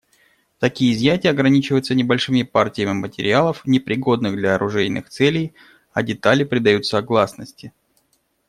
Такие 0.57 0.93
изъятия 0.95 1.29
ограничиваются 1.31 1.93
небольшими 1.93 2.41
партиями 2.41 2.93
материалов, 2.93 3.61
непригодных 3.67 4.35
для 4.35 4.55
оружейных 4.55 5.09
целей, 5.09 5.53
а 5.93 6.01
детали 6.01 6.43
предаются 6.43 6.99
гласности. 7.03 7.71